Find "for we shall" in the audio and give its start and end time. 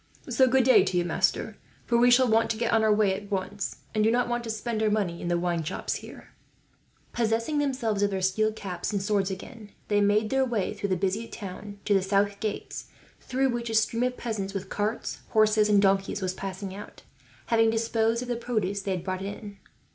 1.85-2.27